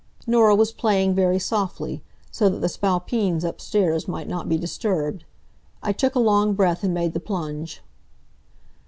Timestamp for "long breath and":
6.19-6.91